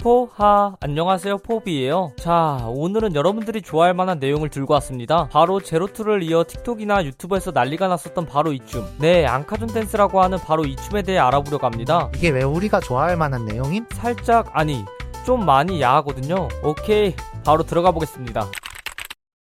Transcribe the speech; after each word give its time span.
포하. 0.00 0.76
안녕하세요 0.80 1.38
포비예요. 1.38 2.12
자 2.16 2.58
오늘은 2.68 3.14
여러분들이 3.14 3.60
좋아할 3.60 3.92
만한 3.92 4.18
내용을 4.18 4.48
들고 4.48 4.72
왔습니다. 4.74 5.28
바로 5.28 5.60
제로투를 5.60 6.22
이어 6.22 6.44
틱톡이나 6.48 7.04
유튜브에서 7.04 7.50
난리가 7.50 7.86
났었던 7.88 8.24
바로 8.24 8.52
이춤. 8.52 8.86
네 8.98 9.26
앙카존 9.26 9.68
댄스라고 9.68 10.22
하는 10.22 10.38
바로 10.38 10.64
이춤에 10.64 11.02
대해 11.02 11.18
알아보려고 11.18 11.66
합니다. 11.66 12.10
이게 12.16 12.30
왜 12.30 12.42
우리가 12.42 12.80
좋아할 12.80 13.16
만한 13.16 13.44
내용임? 13.44 13.84
살짝 13.90 14.50
아니 14.52 14.84
좀 15.26 15.44
많이 15.44 15.82
야하거든요. 15.82 16.48
오케이 16.64 17.14
바로 17.44 17.62
들어가 17.62 17.90
보겠습니다. 17.90 18.46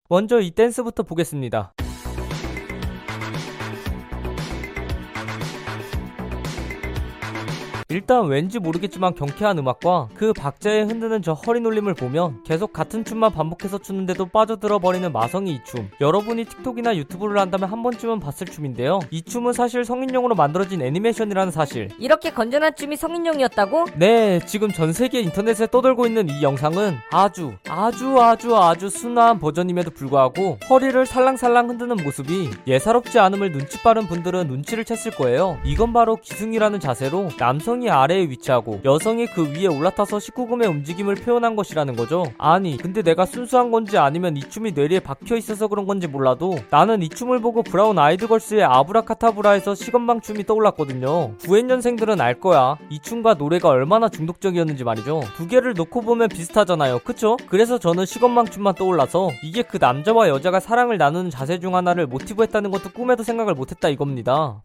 먼저 0.08 0.40
이 0.40 0.50
댄스부터 0.50 1.04
보겠습니다 1.04 1.72
일단 7.92 8.26
왠지 8.26 8.58
모르겠지만 8.58 9.14
경쾌한 9.14 9.58
음악과 9.58 10.08
그 10.14 10.32
박자에 10.32 10.80
흔드는 10.84 11.20
저 11.20 11.34
허리 11.34 11.60
놀림을 11.60 11.92
보면 11.92 12.42
계속 12.42 12.72
같은 12.72 13.04
춤만 13.04 13.32
반복해서 13.32 13.76
추는데도 13.76 14.26
빠져들어 14.26 14.78
버리는 14.78 15.12
마성이 15.12 15.52
이 15.52 15.60
춤. 15.64 15.90
여러분이 16.00 16.46
틱톡이나 16.46 16.96
유튜브를 16.96 17.38
한다면 17.38 17.68
한 17.68 17.82
번쯤은 17.82 18.18
봤을 18.18 18.46
춤인데요. 18.46 19.00
이 19.10 19.20
춤은 19.20 19.52
사실 19.52 19.84
성인용으로 19.84 20.34
만들어진 20.34 20.80
애니메이션이라는 20.80 21.52
사실. 21.52 21.90
이렇게 21.98 22.30
건전한 22.30 22.74
춤이 22.74 22.96
성인용이었다고? 22.96 23.84
네, 23.96 24.40
지금 24.46 24.72
전 24.72 24.94
세계 24.94 25.20
인터넷에 25.20 25.66
떠돌고 25.66 26.06
있는 26.06 26.30
이 26.30 26.42
영상은 26.42 26.96
아주 27.10 27.52
아주 27.68 28.18
아주 28.18 28.56
아주 28.56 28.88
순화한 28.88 29.38
버전임에도 29.38 29.90
불구하고 29.90 30.58
허리를 30.70 31.04
살랑살랑 31.04 31.68
흔드는 31.68 31.96
모습이 32.02 32.48
예사롭지 32.66 33.18
않음을 33.18 33.52
눈치 33.52 33.82
빠른 33.82 34.06
분들은 34.06 34.48
눈치를 34.48 34.84
챘을 34.84 35.14
거예요. 35.14 35.58
이건 35.66 35.92
바로 35.92 36.16
기승위라는 36.16 36.80
자세로 36.80 37.28
남성이 37.38 37.81
아래에 37.90 38.22
위치하고 38.28 38.80
여성이 38.84 39.26
그 39.26 39.52
위에 39.52 39.66
올라타서 39.66 40.18
19금의 40.18 40.68
움직임을 40.68 41.16
표현한 41.16 41.56
것이라는 41.56 41.96
거죠. 41.96 42.24
아니, 42.38 42.76
근데 42.76 43.02
내가 43.02 43.26
순수한 43.26 43.70
건지 43.70 43.98
아니면 43.98 44.36
이 44.36 44.40
춤이 44.40 44.72
뇌리에 44.72 45.00
박혀 45.00 45.36
있어서 45.36 45.68
그런 45.68 45.86
건지 45.86 46.06
몰라도 46.06 46.56
나는 46.70 47.02
이 47.02 47.08
춤을 47.08 47.40
보고 47.40 47.62
브라운 47.62 47.98
아이드 47.98 48.26
걸스의 48.28 48.64
아브라카타브라에서 48.64 49.74
시건방 49.74 50.20
춤이 50.20 50.44
떠올랐거든요. 50.44 51.36
9회년생들은 51.38 52.20
알 52.20 52.40
거야. 52.40 52.76
이 52.90 52.98
춤과 52.98 53.34
노래가 53.34 53.68
얼마나 53.68 54.08
중독적이었는지 54.08 54.84
말이죠. 54.84 55.22
두 55.36 55.46
개를 55.46 55.74
놓고 55.74 56.02
보면 56.02 56.28
비슷하잖아요. 56.28 57.00
그쵸? 57.00 57.36
그래서 57.48 57.78
저는 57.78 58.06
시건방 58.06 58.46
춤만 58.46 58.74
떠올라서 58.74 59.30
이게 59.42 59.62
그 59.62 59.78
남자와 59.80 60.28
여자가 60.28 60.60
사랑을 60.60 60.98
나누는 60.98 61.30
자세 61.30 61.58
중 61.58 61.74
하나를 61.74 62.06
모티브 62.06 62.42
했다는 62.42 62.70
것도 62.70 62.90
꿈에도 62.90 63.22
생각을 63.22 63.54
못했다 63.54 63.88
이겁니다. 63.88 64.62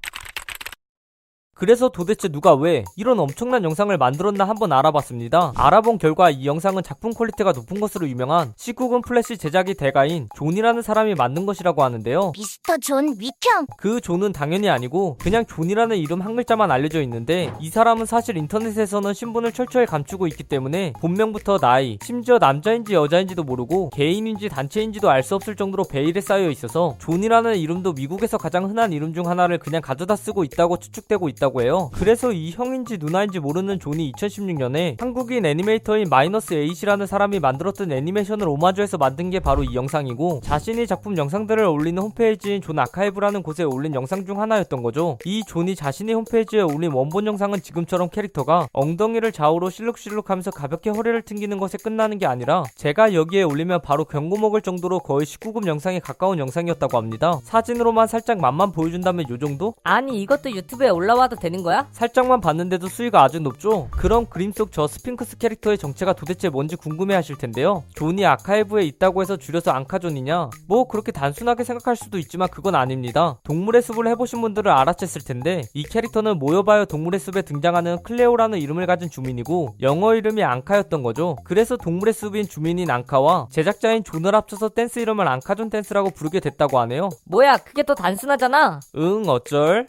그래서 1.57 1.89
도대체 1.89 2.27
누가 2.27 2.53
왜 2.53 2.83
이런 2.95 3.19
엄청난 3.19 3.63
영상을 3.63 3.95
만들었나 3.97 4.45
한번 4.47 4.71
알아봤습니다. 4.71 5.53
알아본 5.55 5.97
결과 5.97 6.29
이 6.29 6.45
영상은 6.45 6.83
작품 6.83 7.11
퀄리티가 7.13 7.51
높은 7.51 7.79
것으로 7.79 8.07
유명한 8.07 8.53
19금 8.53 9.03
플래시 9.03 9.37
제작의 9.37 9.73
대가인 9.73 10.29
존이라는 10.35 10.81
사람이 10.81 11.15
만든 11.15 11.45
것이라고 11.45 11.83
하는데요. 11.83 12.33
미스터 12.35 12.77
존 12.77 13.15
윅 13.19 13.35
형 13.35 13.65
그 13.77 13.99
존은 14.01 14.33
당연히 14.33 14.69
아니고 14.69 15.17
그냥 15.19 15.45
존이라는 15.45 15.97
이름 15.97 16.21
한 16.21 16.35
글자만 16.35 16.69
알려져 16.69 17.01
있는데 17.01 17.51
이 17.59 17.69
사람은 17.69 18.05
사실 18.05 18.37
인터넷에서는 18.37 19.13
신분을 19.13 19.51
철저히 19.51 19.85
감추고 19.85 20.27
있기 20.27 20.43
때문에 20.43 20.93
본명부터 20.99 21.57
나이, 21.57 21.97
심지어 22.03 22.37
남자인지 22.37 22.93
여자인지도 22.93 23.43
모르고 23.43 23.89
개인인지 23.89 24.49
단체인지도 24.49 25.09
알 25.09 25.27
수 25.27 25.35
없을 25.35 25.57
정도로 25.57 25.83
베일에 25.83 26.21
쌓여 26.21 26.49
있어서 26.49 26.95
존이라는 26.99 27.57
이름도 27.57 27.91
미국에서 27.91 28.37
가장 28.37 28.69
흔한 28.69 28.93
이름 28.93 29.13
중 29.13 29.27
하나를 29.27 29.57
그냥 29.57 29.81
가져다 29.81 30.15
쓰고 30.15 30.45
있다고 30.45 30.77
추측되고 30.77 31.27
있다 31.27 31.46
있다고 31.47 31.61
해요. 31.61 31.89
그래서 31.93 32.31
이 32.31 32.51
형인지 32.51 32.97
누나인지 32.97 33.39
모르는 33.39 33.79
존이 33.79 34.11
2016년에 34.11 34.99
한국인 34.99 35.45
애니메이터인 35.45 36.09
마이너스 36.09 36.53
에잇이라는 36.53 37.07
사람이 37.07 37.39
만들었던 37.39 37.91
애니메이션을 37.91 38.47
오마주해서 38.47 38.97
만든 38.97 39.29
게 39.29 39.39
바로 39.39 39.63
이 39.63 39.73
영상이고 39.75 40.41
자신의 40.43 40.87
작품 40.87 41.17
영상들을 41.17 41.63
올리는 41.65 42.01
홈페이지인 42.01 42.61
존 42.61 42.79
아카이브라는 42.79 43.43
곳에 43.43 43.63
올린 43.63 43.93
영상 43.95 44.25
중 44.25 44.41
하나였던 44.41 44.83
거죠. 44.83 45.17
이 45.25 45.43
존이 45.45 45.75
자신의 45.75 46.15
홈페이지에 46.15 46.61
올린 46.61 46.91
원본 46.91 47.25
영상은 47.25 47.61
지금처럼 47.61 48.09
캐릭터가 48.09 48.67
엉덩이를 48.73 49.31
좌우로 49.31 49.69
실룩실룩 49.69 50.29
하면서 50.29 50.51
가볍게 50.51 50.89
허리를 50.89 51.21
튕기는 51.21 51.57
것에 51.57 51.77
끝나는 51.77 52.17
게 52.17 52.25
아니라 52.25 52.63
제가 52.75 53.13
여기에 53.13 53.43
올리면 53.43 53.81
바로 53.81 54.05
경고 54.05 54.37
먹을 54.37 54.61
정도로 54.61 54.99
거의 54.99 55.25
19금 55.25 55.67
영상에 55.67 55.99
가까운 55.99 56.39
영상이었다고 56.39 56.97
합니다. 56.97 57.39
사진으로만 57.43 58.07
살짝 58.07 58.39
맛만 58.39 58.71
보여준다면 58.71 59.29
요 59.29 59.37
정도? 59.37 59.73
아니 59.83 60.21
이것도 60.21 60.51
유튜브에 60.51 60.89
올라와도 60.89 61.36
되는 61.37 61.63
거야? 61.63 61.87
살짝만 61.91 62.41
봤는데도 62.41 62.87
수위가 62.87 63.23
아주 63.23 63.39
높죠? 63.39 63.87
그럼 63.91 64.25
그림 64.27 64.51
속 64.51 64.67
저 64.71 64.85
스핑크스 64.85 65.37
캐릭터의 65.37 65.77
정체가 65.77 66.13
도대체 66.13 66.49
뭔지 66.49 66.75
궁금해 66.75 67.15
하실 67.15 67.37
텐데요. 67.37 67.83
존이 67.95 68.25
아카이브에 68.25 68.83
있다고 68.83 69.21
해서 69.21 69.37
줄여서 69.37 69.71
앙카존이냐? 69.71 70.49
뭐 70.67 70.87
그렇게 70.87 71.11
단순하게 71.11 71.63
생각할 71.63 71.95
수도 71.95 72.17
있지만 72.19 72.47
그건 72.49 72.75
아닙니다. 72.75 73.39
동물의 73.43 73.81
숲을 73.81 74.07
해보신 74.09 74.41
분들은 74.41 74.71
알아챘을 74.71 75.25
텐데 75.25 75.61
이 75.73 75.83
캐릭터는 75.83 76.37
모여봐요 76.37 76.85
동물의 76.85 77.19
숲에 77.19 77.41
등장하는 77.43 78.03
클레오라는 78.03 78.59
이름을 78.59 78.85
가진 78.87 79.09
주민이고 79.09 79.75
영어 79.81 80.15
이름이 80.15 80.43
앙카였던 80.43 81.01
거죠. 81.01 81.37
그래서 81.45 81.77
동물의 81.77 82.13
숲인 82.13 82.47
주민인 82.47 82.91
앙카와 82.91 83.47
제작자인 83.49 84.03
존을 84.03 84.35
합쳐서 84.35 84.69
댄스 84.69 84.99
이름을 84.99 85.27
앙카존 85.27 85.69
댄스라고 85.69 86.09
부르게 86.11 86.39
됐다고 86.39 86.77
하네요. 86.79 87.09
뭐야 87.25 87.57
그게 87.57 87.83
더 87.83 87.95
단순하잖아. 87.95 88.79
응 88.97 89.23
어쩔? 89.27 89.87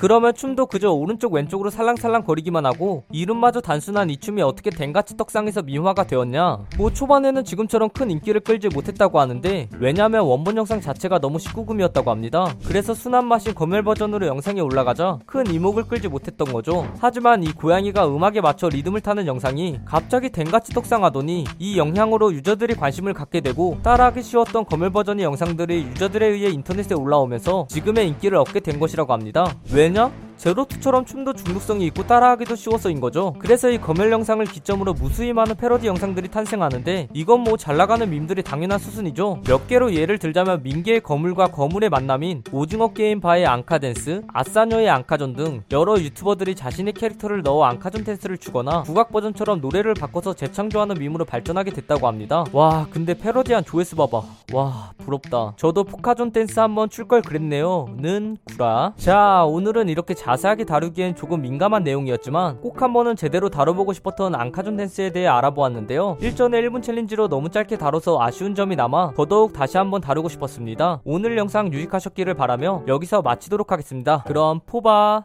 그러면 0.00 0.32
춤도 0.32 0.66
그저 0.66 0.92
오른쪽 0.92 1.32
왼쪽으로 1.32 1.70
살랑살랑 1.70 2.22
거리기만 2.22 2.64
하고 2.64 3.02
이름마저 3.10 3.60
단순한 3.60 4.10
이 4.10 4.16
춤이 4.16 4.42
어떻게 4.42 4.70
댕같이 4.70 5.16
떡상에서 5.16 5.62
밈화가 5.62 6.04
되었냐? 6.04 6.58
뭐 6.76 6.92
초반에는 6.92 7.44
지금처럼 7.44 7.88
큰 7.88 8.08
인기를 8.12 8.42
끌지 8.42 8.68
못했다고 8.68 9.18
하는데 9.18 9.68
왜냐면 9.80 10.22
원본 10.22 10.56
영상 10.56 10.80
자체가 10.80 11.18
너무 11.18 11.38
19금이었다고 11.38 12.06
합니다. 12.06 12.54
그래서 12.64 12.94
순한 12.94 13.26
맛인 13.26 13.54
검열 13.54 13.82
버전으로 13.82 14.28
영상이 14.28 14.60
올라가자 14.60 15.18
큰 15.26 15.48
이목을 15.48 15.88
끌지 15.88 16.06
못했던 16.06 16.52
거죠. 16.52 16.86
하지만 17.00 17.42
이 17.42 17.50
고양이가 17.50 18.06
음악에 18.06 18.40
맞춰 18.40 18.68
리듬을 18.68 19.00
타는 19.00 19.26
영상이 19.26 19.80
갑자기 19.84 20.30
댕같이 20.30 20.72
떡상하더니 20.74 21.44
이 21.58 21.76
영향으로 21.76 22.32
유저들이 22.34 22.74
관심을 22.76 23.14
갖게 23.14 23.40
되고 23.40 23.78
따라하기 23.82 24.22
쉬웠던 24.22 24.66
검열 24.66 24.90
버전의 24.90 25.24
영상들이 25.24 25.82
유저들에 25.88 26.24
의해 26.24 26.50
인터넷에 26.50 26.94
올라오면서 26.94 27.66
지금의 27.68 28.06
인기를 28.06 28.38
얻게 28.38 28.60
된 28.60 28.78
것이라고 28.78 29.12
합니다. 29.12 29.52
왜 29.74 29.87
왜냐? 29.88 30.12
제로투처럼 30.36 31.04
춤도 31.04 31.32
중독성이 31.32 31.86
있고 31.86 32.06
따라하기도 32.06 32.54
쉬워서인 32.54 33.00
거죠. 33.00 33.34
그래서 33.40 33.70
이 33.70 33.78
검열 33.78 34.12
영상을 34.12 34.44
기점으로 34.44 34.92
무수히 34.92 35.32
많은 35.32 35.56
패러디 35.56 35.86
영상들이 35.88 36.28
탄생하는데 36.28 37.08
이건 37.12 37.40
뭐 37.40 37.56
잘나가는 37.56 38.08
밈들의 38.08 38.44
당연한 38.44 38.78
수순이죠. 38.78 39.42
몇 39.46 39.66
개로 39.66 39.92
예를 39.94 40.18
들자면 40.18 40.62
밈계의 40.62 41.00
거물과 41.00 41.48
거물의 41.48 41.90
만남인 41.90 42.44
오징어 42.52 42.92
게임 42.92 43.20
바의 43.20 43.46
앙카댄스, 43.46 44.22
아싸녀의 44.32 44.88
앙카존 44.90 45.34
등 45.34 45.62
여러 45.72 45.98
유튜버들이 45.98 46.54
자신의 46.54 46.92
캐릭터를 46.92 47.42
넣어 47.42 47.64
앙카존 47.64 48.04
댄스를 48.04 48.38
추거나 48.38 48.82
국악 48.82 49.10
버전처럼 49.10 49.60
노래를 49.60 49.94
바꿔서 49.94 50.34
재창조하는 50.34 50.96
밈으로 51.00 51.24
발전하게 51.24 51.72
됐다고 51.72 52.06
합니다. 52.06 52.44
와 52.52 52.86
근데 52.90 53.14
패러디한 53.14 53.64
조회수 53.64 53.96
봐봐. 53.96 54.22
와 54.52 54.92
부럽다. 55.12 55.54
저도 55.56 55.84
포카존 55.84 56.30
댄스 56.32 56.60
한번 56.60 56.88
출 56.90 57.08
걸 57.08 57.22
그랬네요. 57.22 57.86
는 57.96 58.36
구라. 58.44 58.92
자 58.96 59.44
오늘은 59.46 59.88
이렇게 59.88 60.12
자세하게 60.12 60.64
다루기엔 60.64 61.14
조금 61.16 61.40
민감한 61.40 61.82
내용이었지만 61.84 62.60
꼭 62.60 62.82
한번은 62.82 63.16
제대로 63.16 63.48
다뤄보고 63.48 63.94
싶었던 63.94 64.34
앙카존 64.34 64.76
댄스에 64.76 65.10
대해 65.10 65.26
알아보았는데요. 65.26 66.18
일전에 66.20 66.60
1분 66.62 66.82
챌린지로 66.82 67.28
너무 67.28 67.48
짧게 67.50 67.78
다뤄서 67.78 68.20
아쉬운 68.20 68.54
점이 68.54 68.76
남아 68.76 69.12
더더욱 69.16 69.54
다시 69.54 69.78
한번 69.78 70.02
다루고 70.02 70.28
싶었습니다. 70.28 71.00
오늘 71.04 71.38
영상 71.38 71.72
유익하셨기를 71.72 72.34
바라며 72.34 72.82
여기서 72.86 73.22
마치도록 73.22 73.72
하겠습니다. 73.72 74.22
그럼 74.26 74.60
포바. 74.66 75.24